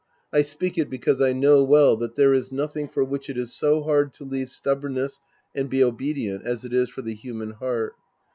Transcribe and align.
I 0.33 0.41
speak 0.41 0.79
it 0.79 0.89
because 0.89 1.21
I 1.21 1.31
know 1.31 1.63
well 1.63 1.95
that 1.97 2.15
there 2.15 2.33
is 2.33 2.51
nothing 2.51 2.87
for 2.89 3.03
which 3.03 3.29
it 3.29 3.37
is 3.37 3.53
so 3.53 3.83
hard 3.83 4.15
to 4.15 4.23
leave 4.23 4.49
stubbornness 4.49 5.19
and 5.53 5.69
be 5.69 5.83
obedient 5.83 6.43
as 6.43 6.65
it 6.65 6.73
is 6.73 6.89
for 6.89 7.03
the 7.03 7.13
human 7.13 7.51
heart. 7.51 7.93